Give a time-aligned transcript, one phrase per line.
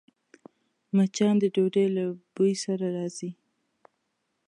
[0.95, 2.03] مچان د ډوډۍ له
[2.35, 3.29] بوی سره راځي